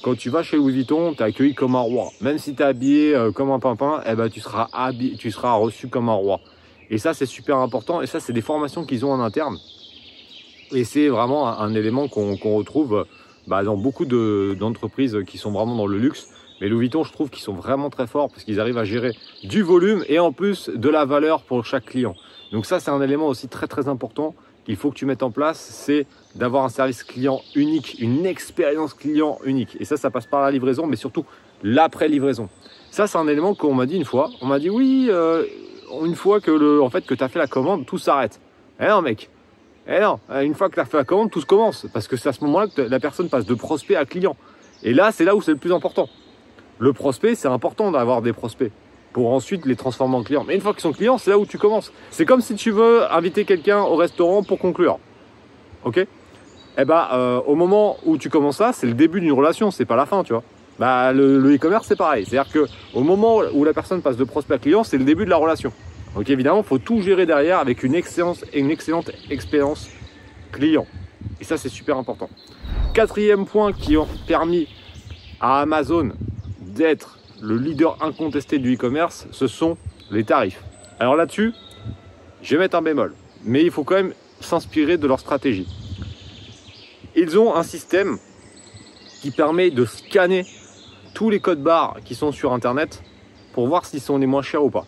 Quand 0.05 0.15
tu 0.15 0.29
vas 0.29 0.43
chez 0.43 0.57
Louis 0.57 0.71
Vuitton, 0.71 1.15
tu 1.15 1.23
es 1.23 1.25
accueilli 1.25 1.55
comme 1.55 1.75
un 1.75 1.79
roi. 1.79 2.11
Même 2.21 2.37
si 2.37 2.53
tu 2.53 2.61
es 2.61 2.65
habillé 2.65 3.17
comme 3.33 3.49
un 3.49 3.57
pimpin, 3.57 4.03
eh 4.05 4.13
ben, 4.13 4.29
tu, 4.29 4.39
seras 4.39 4.69
tu 5.17 5.31
seras 5.31 5.53
reçu 5.53 5.87
comme 5.87 6.09
un 6.09 6.13
roi. 6.13 6.41
Et 6.91 6.99
ça, 6.99 7.15
c'est 7.15 7.25
super 7.25 7.57
important. 7.57 8.03
Et 8.03 8.05
ça, 8.05 8.19
c'est 8.19 8.31
des 8.31 8.43
formations 8.43 8.85
qu'ils 8.85 9.03
ont 9.03 9.11
en 9.11 9.19
interne. 9.19 9.57
Et 10.71 10.83
c'est 10.83 11.07
vraiment 11.07 11.47
un, 11.59 11.73
élément 11.73 12.07
qu'on 12.07 12.35
retrouve 12.55 13.07
bah, 13.47 13.63
dans 13.63 13.77
beaucoup 13.77 14.05
d'entreprises 14.05 15.17
qui 15.25 15.39
sont 15.39 15.49
vraiment 15.49 15.75
dans 15.75 15.87
le 15.87 15.97
luxe. 15.97 16.29
Mais 16.61 16.69
Louis 16.69 16.81
Vuitton, 16.81 17.03
je 17.03 17.11
trouve 17.11 17.31
qu'ils 17.31 17.41
sont 17.41 17.53
vraiment 17.53 17.89
très 17.89 18.05
forts 18.05 18.29
parce 18.29 18.43
qu'ils 18.43 18.59
arrivent 18.59 18.77
à 18.77 18.85
gérer 18.85 19.13
du 19.43 19.63
volume 19.63 20.03
et 20.07 20.19
en 20.19 20.31
plus 20.31 20.69
de 20.69 20.89
la 20.89 21.05
valeur 21.05 21.41
pour 21.41 21.65
chaque 21.65 21.85
client. 21.85 22.13
Donc 22.51 22.67
ça, 22.67 22.79
c'est 22.79 22.91
un 22.91 23.01
élément 23.01 23.25
aussi 23.25 23.47
très 23.47 23.65
très 23.65 23.87
important 23.87 24.35
qu'il 24.65 24.75
faut 24.75 24.89
que 24.89 24.95
tu 24.95 25.05
mettes 25.05 25.23
en 25.23 25.31
place, 25.31 25.59
c'est 25.59 26.05
d'avoir 26.35 26.65
un 26.65 26.69
service 26.69 27.03
client 27.03 27.41
unique, 27.55 27.97
une 27.99 28.25
expérience 28.25 28.93
client 28.93 29.39
unique. 29.45 29.77
Et 29.79 29.85
ça, 29.85 29.95
ça 29.95 30.09
passe 30.09 30.25
par 30.25 30.41
la 30.41 30.51
livraison, 30.51 30.87
mais 30.87 30.95
surtout 30.95 31.25
l'après-livraison. 31.63 32.49
Ça, 32.91 33.07
c'est 33.07 33.17
un 33.17 33.27
élément 33.27 33.55
qu'on 33.55 33.73
m'a 33.73 33.85
dit 33.85 33.95
une 33.95 34.05
fois. 34.05 34.29
On 34.41 34.47
m'a 34.47 34.59
dit, 34.59 34.69
oui, 34.69 35.07
euh, 35.09 35.45
une 36.03 36.15
fois 36.15 36.41
que 36.41 36.51
le, 36.51 36.81
en 36.81 36.89
fait, 36.89 37.05
que 37.05 37.13
tu 37.13 37.23
as 37.23 37.29
fait 37.29 37.39
la 37.39 37.47
commande, 37.47 37.85
tout 37.85 37.97
s'arrête. 37.97 38.39
Eh 38.79 38.87
non, 38.87 39.01
mec. 39.01 39.29
Eh 39.87 39.99
non, 39.99 40.19
une 40.41 40.55
fois 40.55 40.69
que 40.69 40.75
tu 40.75 40.79
as 40.79 40.85
fait 40.85 40.97
la 40.97 41.03
commande, 41.03 41.29
tout 41.29 41.41
se 41.41 41.45
commence. 41.45 41.85
Parce 41.93 42.07
que 42.07 42.17
c'est 42.17 42.29
à 42.29 42.33
ce 42.33 42.43
moment-là 42.43 42.67
que 42.67 42.81
la 42.81 42.99
personne 42.99 43.29
passe 43.29 43.45
de 43.45 43.53
prospect 43.53 43.95
à 43.95 44.05
client. 44.05 44.35
Et 44.83 44.93
là, 44.93 45.11
c'est 45.11 45.25
là 45.25 45.35
où 45.35 45.41
c'est 45.41 45.51
le 45.51 45.57
plus 45.57 45.73
important. 45.73 46.09
Le 46.79 46.91
prospect, 46.91 47.35
c'est 47.35 47.47
important 47.47 47.91
d'avoir 47.91 48.21
des 48.21 48.33
prospects 48.33 48.71
pour 49.15 49.31
ensuite 49.31 49.65
les 49.65 49.77
transformer 49.77 50.17
en 50.17 50.23
clients. 50.23 50.43
Mais 50.45 50.55
une 50.55 50.59
fois 50.59 50.73
qu'ils 50.73 50.81
sont 50.81 50.91
clients, 50.91 51.17
c'est 51.17 51.29
là 51.29 51.39
où 51.39 51.45
tu 51.45 51.57
commences. 51.57 51.93
C'est 52.11 52.25
comme 52.25 52.41
si 52.41 52.53
tu 52.53 52.71
veux 52.71 53.09
inviter 53.13 53.45
quelqu'un 53.45 53.79
au 53.79 53.95
restaurant 53.95 54.43
pour 54.43 54.59
conclure. 54.59 54.99
Ok? 55.85 55.99
Eh 55.99 56.07
euh, 56.77 57.39
au 57.47 57.55
moment 57.55 57.95
où 58.03 58.17
tu 58.17 58.29
commences 58.29 58.57
ça, 58.57 58.73
c'est 58.73 58.87
le 58.87 58.93
début 58.93 59.21
d'une 59.21 59.31
relation, 59.31 59.71
c'est 59.71 59.85
pas 59.85 59.95
la 59.95 60.05
fin, 60.05 60.25
tu 60.25 60.33
vois. 60.33 60.43
Bah, 60.79 61.13
le 61.13 61.55
e-commerce, 61.55 61.87
c'est 61.87 61.95
pareil. 61.95 62.25
C'est-à-dire 62.25 62.51
qu'au 62.51 63.03
moment 63.03 63.37
où 63.53 63.63
la 63.63 63.71
personne 63.71 64.01
passe 64.01 64.17
de 64.17 64.25
prospect 64.25 64.55
à 64.55 64.57
client, 64.57 64.83
c'est 64.83 64.97
le 64.97 65.05
début 65.05 65.23
de 65.23 65.29
la 65.29 65.37
relation. 65.37 65.71
Donc 66.13 66.29
évidemment, 66.29 66.57
il 66.57 66.67
faut 66.67 66.77
tout 66.77 67.01
gérer 67.01 67.25
derrière 67.25 67.59
avec 67.59 67.83
une 67.83 67.95
excellente, 67.95 68.43
une 68.53 68.69
excellente 68.69 69.11
expérience 69.29 69.87
client. 70.51 70.87
Et 71.39 71.45
ça, 71.45 71.55
c'est 71.55 71.69
super 71.69 71.97
important. 71.97 72.29
Quatrième 72.93 73.45
point 73.45 73.71
qui 73.71 73.95
a 73.95 74.03
permis 74.27 74.67
à 75.39 75.61
Amazon 75.61 76.09
d'être 76.59 77.17
le 77.45 77.57
leader 77.57 77.97
incontesté 78.01 78.57
du 78.57 78.73
e-commerce, 78.73 79.27
ce 79.31 79.47
sont 79.47 79.77
les 80.09 80.23
tarifs. 80.23 80.63
Alors 80.99 81.15
là-dessus, 81.15 81.53
je 82.41 82.55
vais 82.55 82.63
mettre 82.63 82.75
un 82.75 82.81
bémol. 82.81 83.13
Mais 83.43 83.61
il 83.61 83.69
faut 83.69 83.83
quand 83.83 83.95
même 83.95 84.13
s'inspirer 84.39 84.97
de 84.97 85.07
leur 85.07 85.19
stratégie. 85.19 85.67
Ils 87.15 87.37
ont 87.37 87.55
un 87.55 87.63
système 87.63 88.17
qui 89.21 89.29
permet 89.29 89.69
de 89.69 89.85
scanner 89.85 90.45
tous 91.13 91.29
les 91.29 91.39
codes 91.39 91.61
barres 91.61 91.97
qui 92.03 92.15
sont 92.15 92.31
sur 92.31 92.51
Internet 92.51 93.03
pour 93.53 93.67
voir 93.67 93.85
s'ils 93.85 94.01
sont 94.01 94.17
les 94.17 94.25
moins 94.25 94.41
chers 94.41 94.63
ou 94.63 94.71
pas. 94.71 94.85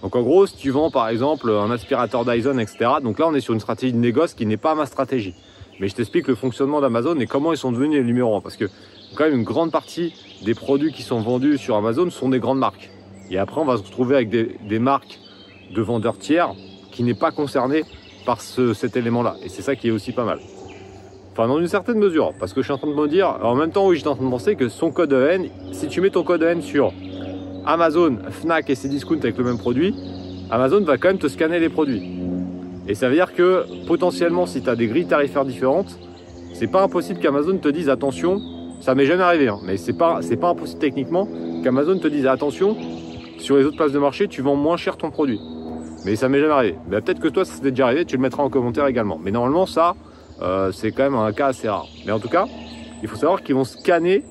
Donc 0.00 0.16
en 0.16 0.22
gros, 0.22 0.46
si 0.46 0.56
tu 0.56 0.70
vends 0.70 0.90
par 0.90 1.08
exemple 1.08 1.50
un 1.50 1.70
aspirateur 1.70 2.24
Dyson, 2.24 2.58
etc., 2.58 2.90
donc 3.02 3.18
là 3.18 3.28
on 3.28 3.34
est 3.34 3.40
sur 3.40 3.54
une 3.54 3.60
stratégie 3.60 3.92
de 3.92 3.98
négoce 3.98 4.34
qui 4.34 4.46
n'est 4.46 4.56
pas 4.56 4.74
ma 4.74 4.86
stratégie. 4.86 5.34
Mais 5.78 5.88
je 5.88 5.94
t'explique 5.94 6.26
le 6.26 6.34
fonctionnement 6.34 6.80
d'Amazon 6.80 7.18
et 7.20 7.26
comment 7.26 7.52
ils 7.52 7.58
sont 7.58 7.70
devenus 7.70 7.98
les 7.98 8.04
numéros 8.04 8.36
1. 8.36 8.40
Parce 8.40 8.56
que 8.56 8.64
quand 9.14 9.24
même 9.24 9.34
une 9.34 9.44
grande 9.44 9.70
partie 9.70 10.14
des 10.44 10.54
produits 10.54 10.92
qui 10.92 11.02
sont 11.02 11.20
vendus 11.20 11.58
sur 11.58 11.76
Amazon 11.76 12.10
sont 12.10 12.28
des 12.28 12.38
grandes 12.38 12.58
marques. 12.58 12.90
Et 13.30 13.38
après 13.38 13.60
on 13.60 13.64
va 13.64 13.76
se 13.76 13.82
retrouver 13.82 14.16
avec 14.16 14.28
des, 14.28 14.78
marques 14.78 15.18
de 15.74 15.82
vendeurs 15.82 16.18
tiers 16.18 16.52
qui 16.90 17.02
n'est 17.02 17.14
pas 17.14 17.30
concerné 17.30 17.84
par 18.26 18.40
cet 18.40 18.96
élément-là. 18.96 19.36
Et 19.42 19.48
c'est 19.48 19.62
ça 19.62 19.76
qui 19.76 19.88
est 19.88 19.90
aussi 19.90 20.12
pas 20.12 20.24
mal. 20.24 20.38
Enfin, 21.32 21.48
dans 21.48 21.58
une 21.58 21.68
certaine 21.68 21.98
mesure, 21.98 22.34
parce 22.38 22.52
que 22.52 22.60
je 22.60 22.66
suis 22.66 22.74
en 22.74 22.78
train 22.78 22.88
de 22.88 22.94
me 22.94 23.08
dire, 23.08 23.38
en 23.42 23.54
même 23.54 23.70
temps, 23.70 23.86
oui, 23.86 23.96
j'étais 23.96 24.08
en 24.08 24.16
train 24.16 24.26
de 24.26 24.30
penser 24.30 24.54
que 24.54 24.68
son 24.68 24.90
code 24.90 25.14
EN, 25.14 25.46
si 25.72 25.88
tu 25.88 26.02
mets 26.02 26.10
ton 26.10 26.24
code 26.24 26.42
EN 26.42 26.60
sur 26.60 26.92
Amazon, 27.64 28.18
Fnac 28.30 28.68
et 28.68 28.74
Cdiscount 28.74 29.16
avec 29.16 29.38
le 29.38 29.44
même 29.44 29.56
produit, 29.56 29.94
Amazon 30.50 30.82
va 30.82 30.98
quand 30.98 31.08
même 31.08 31.18
te 31.18 31.28
scanner 31.28 31.58
les 31.58 31.70
produits. 31.70 32.02
Et 32.86 32.94
ça 32.94 33.08
veut 33.08 33.14
dire 33.14 33.32
que 33.32 33.64
potentiellement, 33.86 34.44
si 34.44 34.60
tu 34.60 34.68
as 34.68 34.76
des 34.76 34.88
grilles 34.88 35.06
tarifaires 35.06 35.46
différentes, 35.46 35.98
c'est 36.52 36.70
pas 36.70 36.82
impossible 36.82 37.18
qu'Amazon 37.18 37.56
te 37.56 37.68
dise 37.68 37.88
attention, 37.88 38.42
ça 38.82 38.96
m'est 38.96 39.06
jamais 39.06 39.22
arrivé, 39.22 39.48
hein, 39.48 39.60
mais 39.62 39.76
c'est 39.76 39.92
pas, 39.92 40.20
pas 40.40 40.48
impossible 40.48 40.80
techniquement 40.80 41.28
qu'Amazon 41.62 41.98
te 41.98 42.08
dise 42.08 42.26
attention, 42.26 42.76
sur 43.38 43.56
les 43.56 43.64
autres 43.64 43.76
places 43.76 43.92
de 43.92 43.98
marché, 44.00 44.26
tu 44.26 44.42
vends 44.42 44.56
moins 44.56 44.76
cher 44.76 44.96
ton 44.96 45.10
produit. 45.10 45.40
Mais 46.04 46.16
ça 46.16 46.28
m'est 46.28 46.40
jamais 46.40 46.52
arrivé. 46.52 46.74
Ben, 46.88 47.00
Peut-être 47.00 47.20
que 47.20 47.28
toi, 47.28 47.44
ça 47.44 47.54
s'est 47.54 47.70
déjà 47.70 47.86
arrivé, 47.86 48.04
tu 48.04 48.16
le 48.16 48.22
mettras 48.22 48.42
en 48.42 48.50
commentaire 48.50 48.86
également. 48.88 49.20
Mais 49.22 49.30
normalement, 49.30 49.66
ça, 49.66 49.94
euh, 50.42 50.72
c'est 50.72 50.90
quand 50.90 51.04
même 51.04 51.14
un 51.14 51.32
cas 51.32 51.48
assez 51.48 51.68
rare. 51.68 51.86
Mais 52.04 52.10
en 52.10 52.18
tout 52.18 52.28
cas, 52.28 52.46
il 53.02 53.08
faut 53.08 53.16
savoir 53.16 53.44
qu'ils 53.44 53.54
vont 53.54 53.64
scanner 53.64 54.24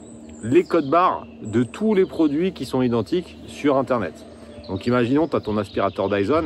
les 0.43 0.65
codes 0.65 0.89
barres 0.89 1.25
de 1.41 1.63
tous 1.63 1.93
les 1.93 2.05
produits 2.05 2.51
qui 2.51 2.65
sont 2.65 2.81
identiques 2.81 3.37
sur 3.47 3.77
Internet. 3.77 4.13
Donc 4.67 4.85
imaginons, 4.85 5.29
tu 5.29 5.35
as 5.37 5.39
ton 5.39 5.57
aspirateur 5.57 6.09
Dyson 6.09 6.43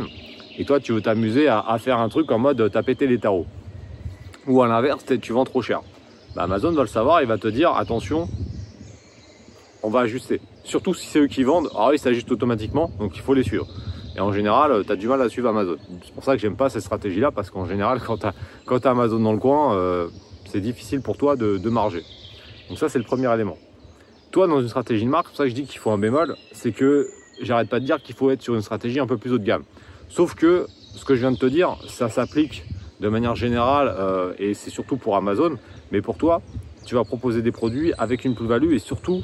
et 0.58 0.66
toi 0.66 0.80
tu 0.80 0.92
veux 0.94 1.02
t'amuser 1.02 1.48
à, 1.48 1.76
faire 1.80 2.00
un 2.00 2.10
truc 2.10 2.32
en 2.32 2.40
mode 2.40 2.70
t'as 2.72 2.84
pété 2.84 3.08
les 3.08 3.18
tarots. 3.18 3.46
Ou 4.48 4.62
à 4.62 4.68
l'inverse, 4.68 5.06
tu 5.22 5.34
vends 5.34 5.46
trop 5.46 5.62
cher. 5.62 5.82
Bah, 6.36 6.44
Amazon 6.44 6.72
va 6.72 6.82
le 6.82 6.88
savoir, 6.88 7.22
il 7.22 7.28
va 7.28 7.38
te 7.38 7.48
dire 7.48 7.72
attention, 7.72 8.28
on 9.84 9.90
va 9.90 10.02
ajuster. 10.02 10.42
Surtout 10.66 10.94
si 10.94 11.08
c'est 11.08 11.20
eux 11.20 11.28
qui 11.28 11.44
vendent, 11.44 11.70
alors 11.74 11.94
ils 11.94 12.00
s'ajustent 12.00 12.32
automatiquement, 12.32 12.92
donc 13.00 13.16
il 13.16 13.22
faut 13.22 13.34
les 13.34 13.44
suivre. 13.44 13.68
Et 14.18 14.20
en 14.20 14.34
général, 14.34 14.72
euh, 14.72 14.84
tu 14.84 14.92
as 14.92 14.96
du 14.96 15.08
mal 15.08 15.22
à 15.22 15.30
suivre 15.30 15.50
Amazon. 15.50 15.78
C'est 16.04 16.14
pour 16.14 16.24
ça 16.24 16.36
que 16.36 16.42
j'aime 16.42 16.56
pas 16.56 16.70
cette 16.70 16.82
stratégie-là, 16.82 17.32
parce 17.32 17.50
qu'en 17.50 17.66
général, 17.66 18.02
quand 18.06 18.18
tu 18.18 18.26
as, 18.88 18.90
Amazon 18.90 19.20
dans 19.20 19.32
le 19.32 19.40
coin, 19.40 19.76
euh, 19.76 20.08
c'est 20.46 20.60
difficile 20.60 21.02
pour 21.02 21.18
toi 21.18 21.38
de, 21.38 21.70
marger. 21.70 22.04
Donc 22.70 22.80
ça, 22.80 22.90
c'est 22.90 23.00
le 23.00 23.06
premier 23.06 23.34
élément. 23.34 23.58
Toi, 24.32 24.48
dans 24.48 24.62
une 24.62 24.68
stratégie 24.68 25.06
de 25.06 25.10
marque, 25.10 25.28
c'est 25.28 25.32
pour 25.32 25.38
ça 25.38 25.44
que 25.46 25.50
je 25.52 25.56
dis 25.56 25.64
qu'il 25.64 25.80
faut 25.80 25.92
un 25.92 25.98
bémol, 25.98 26.36
c'est 26.52 26.74
que 26.74 27.08
j'arrête 27.42 27.70
pas 27.70 27.80
de 27.80 27.86
dire 27.86 28.02
qu'il 28.02 28.16
faut 28.16 28.30
être 28.32 28.42
sur 28.42 28.56
une 28.56 28.62
stratégie 28.62 29.00
un 29.00 29.08
peu 29.08 29.18
plus 29.18 29.32
haut 29.32 29.38
de 29.38 29.46
gamme. 29.46 29.64
Sauf 30.10 30.36
que 30.36 30.68
ce 30.96 31.06
que 31.06 31.16
je 31.16 31.22
viens 31.22 31.32
de 31.32 31.38
te 31.38 31.46
dire, 31.46 31.78
ça 31.88 32.10
s'applique 32.10 32.66
de 33.00 33.10
manière 33.10 33.36
générale, 33.36 33.94
euh, 33.98 34.34
et 34.40 34.54
c'est 34.54 34.70
surtout 34.70 34.98
pour 34.98 35.16
Amazon, 35.16 35.58
mais 35.92 36.02
pour 36.02 36.18
toi, 36.18 36.42
tu 36.86 36.96
vas 36.96 37.04
proposer 37.04 37.42
des 37.42 37.52
produits 37.52 37.94
avec 37.98 38.26
une 38.26 38.36
plus-value 38.36 38.74
et 38.74 38.80
surtout 38.80 39.22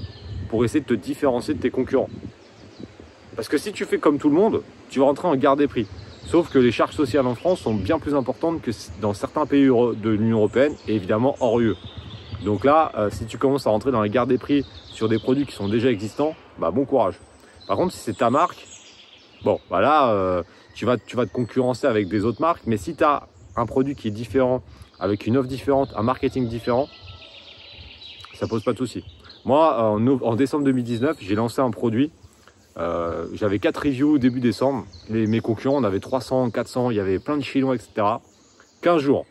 pour 0.49 0.65
essayer 0.65 0.81
de 0.81 0.85
te 0.85 0.93
différencier 0.93 1.53
de 1.53 1.59
tes 1.59 1.69
concurrents. 1.69 2.09
Parce 3.35 3.47
que 3.47 3.57
si 3.57 3.71
tu 3.71 3.85
fais 3.85 3.97
comme 3.97 4.17
tout 4.17 4.29
le 4.29 4.35
monde, 4.35 4.61
tu 4.89 4.99
vas 4.99 5.05
rentrer 5.05 5.27
en 5.27 5.35
garde 5.35 5.59
des 5.59 5.67
prix. 5.67 5.87
Sauf 6.25 6.49
que 6.49 6.59
les 6.59 6.71
charges 6.71 6.95
sociales 6.95 7.25
en 7.25 7.35
France 7.35 7.61
sont 7.61 7.73
bien 7.73 7.97
plus 7.97 8.13
importantes 8.13 8.61
que 8.61 8.71
dans 8.99 9.13
certains 9.13 9.45
pays 9.45 9.65
de 9.65 10.09
l'Union 10.09 10.37
Européenne 10.37 10.75
et 10.87 10.95
évidemment 10.95 11.35
hors 11.39 11.59
UE. 11.59 11.75
Donc 12.43 12.65
là, 12.65 12.91
euh, 12.97 13.09
si 13.11 13.25
tu 13.25 13.37
commences 13.37 13.67
à 13.67 13.69
rentrer 13.69 13.91
dans 13.91 14.01
la 14.01 14.09
garde 14.09 14.29
des 14.29 14.37
prix 14.37 14.65
sur 14.87 15.07
des 15.07 15.19
produits 15.19 15.45
qui 15.45 15.53
sont 15.53 15.67
déjà 15.67 15.89
existants, 15.89 16.35
bah 16.59 16.71
bon 16.71 16.85
courage. 16.85 17.15
Par 17.67 17.77
contre, 17.77 17.93
si 17.93 17.99
c'est 17.99 18.17
ta 18.17 18.29
marque, 18.29 18.67
bon, 19.43 19.59
bah 19.69 20.09
euh, 20.09 20.43
tu, 20.73 20.85
vas, 20.85 20.97
tu 20.97 21.15
vas 21.15 21.25
te 21.25 21.31
concurrencer 21.31 21.87
avec 21.87 22.07
des 22.07 22.25
autres 22.25 22.41
marques. 22.41 22.63
Mais 22.65 22.77
si 22.77 22.95
tu 22.95 23.03
un 23.55 23.65
produit 23.65 23.95
qui 23.95 24.07
est 24.07 24.11
différent, 24.11 24.61
avec 24.99 25.27
une 25.27 25.37
offre 25.37 25.47
différente, 25.47 25.89
un 25.95 26.03
marketing 26.03 26.47
différent, 26.47 26.87
ça 28.33 28.47
pose 28.47 28.63
pas 28.63 28.73
de 28.73 28.77
souci. 28.77 29.03
Moi, 29.45 29.81
en, 29.83 30.35
décembre 30.35 30.63
2019, 30.65 31.17
j'ai 31.19 31.35
lancé 31.35 31.61
un 31.61 31.71
produit 31.71 32.11
euh, 32.77 33.27
j'avais 33.33 33.59
4 33.59 33.77
reviews 33.77 34.17
début 34.17 34.39
décembre. 34.39 34.85
mes 35.09 35.39
concurrents 35.41 35.77
en 35.77 35.83
avaient 35.83 35.99
300, 35.99 36.51
400, 36.51 36.91
il 36.91 36.97
y 36.97 36.99
avait 36.99 37.19
plein 37.19 37.37
de 37.37 37.43
chinois, 37.43 37.75
etc. 37.75 38.07
15 38.81 39.01
jours. 39.01 39.25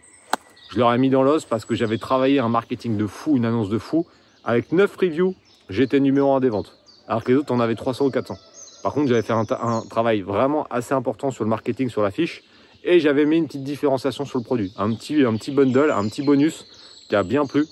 Je 0.71 0.79
leur 0.79 0.93
ai 0.93 0.99
mis 0.99 1.11
dans 1.11 1.23
l'os 1.23 1.45
parce 1.45 1.65
que 1.65 1.75
j'avais 1.75 1.99
travaillé 1.99 2.39
un 2.39 2.49
marketing 2.49 2.97
de 2.97 3.07
fou, 3.07 3.37
une 3.37 3.45
annonce 3.45 3.71
de 3.71 3.79
fou. 3.79 4.07
Avec 4.45 4.73
9 4.73 4.95
reviews, 4.97 5.35
j'étais 5.69 6.01
numéro 6.01 6.33
1 6.35 6.41
des 6.41 6.51
ventes. 6.51 6.77
Alors 7.09 7.25
que 7.25 7.33
les 7.33 7.39
autres 7.39 7.53
en 7.53 7.61
avaient 7.61 7.75
300 7.75 8.07
ou 8.07 8.11
400. 8.11 8.37
Par 8.83 8.93
contre, 8.93 9.09
j'avais 9.09 9.23
fait 9.23 9.33
un, 9.33 9.45
travail 9.45 10.21
vraiment 10.21 10.67
assez 10.71 10.95
important 10.95 11.31
sur 11.31 11.45
le 11.45 11.51
marketing, 11.51 11.89
sur 11.89 12.03
la 12.03 12.11
fiche. 12.11 12.43
Et 12.83 13.01
j'avais 13.01 13.27
mis 13.27 13.37
une 13.37 13.47
petite 13.47 13.63
différenciation 13.63 14.25
sur 14.25 14.39
le 14.39 14.45
produit. 14.45 14.73
Un 14.77 14.95
petit, 14.95 15.23
un 15.25 15.37
petit 15.37 15.51
bundle, 15.51 15.91
un 15.91 16.09
petit 16.09 16.23
bonus 16.23 16.67
qui 17.09 17.17
a 17.17 17.23
bien 17.23 17.45
plu. 17.47 17.67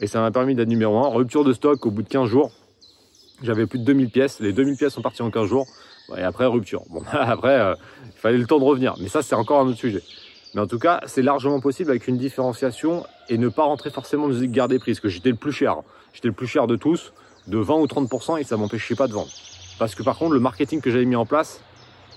Et 0.00 0.06
ça 0.06 0.20
m'a 0.20 0.30
permis 0.30 0.54
d'être 0.54 0.68
numéro 0.68 0.98
1. 0.98 1.08
Rupture 1.08 1.44
de 1.44 1.52
stock 1.52 1.84
au 1.86 1.90
bout 1.90 2.02
de 2.02 2.08
15 2.08 2.28
jours. 2.28 2.50
J'avais 3.42 3.66
plus 3.66 3.78
de 3.78 3.84
2000 3.84 4.10
pièces. 4.10 4.40
Les 4.40 4.52
2000 4.52 4.76
pièces 4.76 4.92
sont 4.92 5.02
parties 5.02 5.22
en 5.22 5.30
15 5.30 5.46
jours. 5.46 5.66
Et 6.16 6.22
après, 6.22 6.46
rupture. 6.46 6.82
Bon, 6.90 7.02
après, 7.12 7.58
euh, 7.58 7.74
il 8.04 8.12
fallait 8.20 8.38
le 8.38 8.46
temps 8.46 8.58
de 8.58 8.64
revenir. 8.64 8.94
Mais 9.00 9.08
ça, 9.08 9.22
c'est 9.22 9.34
encore 9.34 9.60
un 9.60 9.66
autre 9.66 9.78
sujet. 9.78 10.02
Mais 10.54 10.60
en 10.60 10.66
tout 10.66 10.78
cas, 10.78 11.00
c'est 11.06 11.22
largement 11.22 11.60
possible 11.60 11.90
avec 11.90 12.08
une 12.08 12.18
différenciation 12.18 13.06
et 13.28 13.38
ne 13.38 13.48
pas 13.48 13.62
rentrer 13.62 13.90
forcément 13.90 14.28
dans 14.28 14.38
une 14.38 14.50
garde 14.50 14.72
des 14.72 14.78
prix. 14.78 14.92
Parce 14.92 15.00
que 15.00 15.08
j'étais 15.08 15.30
le 15.30 15.36
plus 15.36 15.52
cher. 15.52 15.76
J'étais 16.12 16.28
le 16.28 16.34
plus 16.34 16.48
cher 16.48 16.66
de 16.66 16.76
tous, 16.76 17.12
de 17.46 17.58
20 17.58 17.74
ou 17.76 17.86
30% 17.86 18.40
et 18.40 18.44
ça 18.44 18.56
m'empêchait 18.56 18.96
pas 18.96 19.06
de 19.06 19.12
vendre. 19.12 19.30
Parce 19.78 19.94
que 19.94 20.02
par 20.02 20.18
contre, 20.18 20.34
le 20.34 20.40
marketing 20.40 20.80
que 20.80 20.90
j'avais 20.90 21.04
mis 21.04 21.16
en 21.16 21.24
place, 21.24 21.62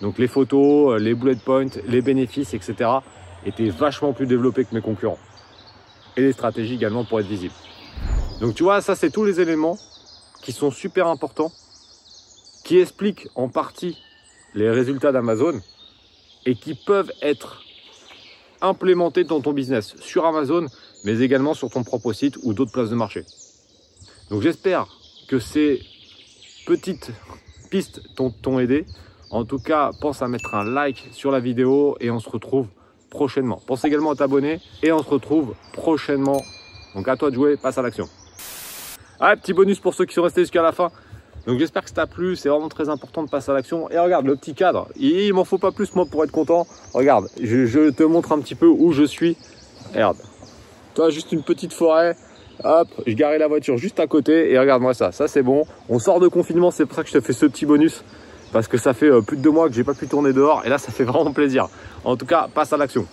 donc 0.03 0.17
les 0.17 0.27
photos, 0.27 0.95
euh, 0.95 1.00
les 1.00 1.13
bullet 1.13 1.38
points, 1.38 1.67
les 1.88 2.01
bénéfices, 2.01 2.53
etc., 2.53 2.89
était 3.45 3.69
vachement 3.69 4.12
plus 4.12 4.27
développé 4.27 4.65
que 4.65 4.75
mes 4.75 4.81
concurrents. 4.81 5.17
Et 6.17 6.22
les 6.22 6.33
stratégies 6.33 6.74
également 6.74 7.05
pour 7.05 7.22
être 7.22 7.27
visible. 7.27 7.53
Donc 8.41 8.53
tu 8.53 8.63
vois, 8.63 8.81
ça 8.81 8.95
c'est 8.95 9.10
tous 9.10 9.24
les 9.24 9.39
éléments 9.39 9.77
qui 10.41 10.51
sont 10.51 10.72
super 10.72 11.07
importants, 11.07 11.53
qui 12.65 12.79
expliquent 12.79 13.29
en 13.36 13.48
partie 13.48 13.98
les 14.53 14.69
résultats 14.69 15.13
d'Amazon 15.13 15.62
et 16.45 16.55
qui 16.55 16.75
peuvent 16.75 17.12
être 17.22 17.62
implémentés 18.62 19.24
dans 19.24 19.39
ton 19.39 19.53
business 19.53 19.95
sur 20.01 20.25
Amazon, 20.25 20.67
mais 21.05 21.22
également 21.22 21.53
sur 21.53 21.69
ton 21.69 21.86
propre 21.86 22.12
site 22.12 22.38
ou 22.43 22.53
d'autres 22.53 22.74
places 22.74 22.89
de 22.89 22.95
marché. 22.95 23.24
Donc 24.29 24.41
j'espère 24.41 24.86
que 25.29 25.39
ces 25.39 25.81
petites 26.65 27.12
pistes 27.72 28.01
t'ont 28.15 28.60
aidé. 28.60 28.86
En 29.34 29.46
tout 29.46 29.58
cas, 29.58 29.90
pense 30.00 30.22
à 30.22 30.28
mettre 30.28 30.54
un 30.54 30.63
like 30.63 31.10
sur 31.12 31.32
la 31.32 31.40
vidéo 31.40 31.98
et 32.00 32.12
on 32.12 32.20
se 32.20 32.30
retrouve 32.30 32.68
prochainement. 33.10 33.60
Pense 33.66 33.84
également 33.84 34.12
à 34.12 34.16
t'abonner 34.16 34.62
et 34.84 34.92
on 34.92 35.02
se 35.02 35.10
retrouve 35.10 35.56
prochainement. 35.74 36.40
Donc 36.94 37.08
à 37.08 37.18
toi 37.18 37.32
de 37.32 37.36
jouer, 37.36 37.58
passe 37.58 37.80
à 37.80 37.82
l'action. 37.82 38.08
Ah, 39.20 39.36
petit 39.36 39.54
bonus 39.54 39.80
pour 39.80 39.96
ceux 39.96 40.06
qui 40.06 40.13
sont 40.13 40.22
restés 40.22 40.42
jusqu'à 40.42 40.62
la 40.62 40.72
fin. 40.72 40.92
Donc 41.48 41.58
j'espère 41.58 41.82
que 41.82 41.90
ça 41.90 41.96
t'a 41.96 42.06
plu, 42.06 42.36
c'est 42.36 42.48
vraiment 42.48 42.70
très 42.70 42.90
important 42.90 43.24
de 43.24 43.30
passer 43.30 43.50
à 43.50 43.56
l'action. 43.56 43.90
Et 43.90 43.98
regarde 43.98 44.28
le 44.28 44.36
petit 44.36 44.54
cadre, 44.54 44.88
il, 44.98 45.34
m'en 45.34 45.46
faut 45.46 45.58
pas 45.58 45.72
plus 45.72 45.96
moi 45.96 46.06
pour 46.06 46.24
être 46.24 46.32
content. 46.32 46.68
Regarde, 46.94 47.28
je, 47.42 47.90
te 47.90 48.04
montre 48.04 48.34
un 48.34 48.40
petit 48.40 48.54
peu 48.54 48.68
où 48.68 48.92
je 48.92 49.04
suis. 49.04 49.36
Regarde, 49.96 50.18
toi 50.94 51.10
juste 51.10 51.32
une 51.32 51.42
petite 51.42 51.74
forêt, 51.74 52.16
hop, 52.63 52.88
je 53.08 53.13
garais 53.13 53.40
la 53.40 53.48
voiture 53.48 53.78
juste 53.78 54.00
à 54.00 54.06
côté 54.06 54.52
et 54.52 54.60
regarde-moi 54.60 54.94
ça, 54.94 55.12
ça 55.12 55.28
c'est 55.28 55.42
bon. 55.42 55.66
On 55.90 55.98
sort 55.98 56.20
de 56.20 56.28
confinement, 56.28 56.70
c'est 56.70 56.86
pour 56.86 56.96
ça 56.96 57.02
que 57.02 57.10
je 57.10 57.13
te 57.13 57.22
fais 57.22 57.34
ce 57.34 57.48
petit 57.48 57.66
bonus. 57.66 58.04
Parce 58.53 58.67
que 58.67 58.77
ça 58.77 58.93
fait 58.93 59.10
euh, 59.10 59.22
plus 59.22 59.36
de 59.36 59.41
deux 59.41 59.51
mois 59.51 59.67
que 59.67 59.74
j'ai 59.74 59.83
pas 59.83 59.95
pu 59.95 60.07
tourner 60.07 60.31
dehors 60.31 60.62
et 60.63 60.69
là 60.69 60.77
ça 60.77 60.91
fait 60.91 61.03
vraiment 61.03 61.33
plaisir. 61.33 61.67
En 62.05 62.15
tout 62.15 62.27
cas, 62.27 62.48
passe 62.53 62.72
à 62.72 62.77
l'action. 62.77 63.05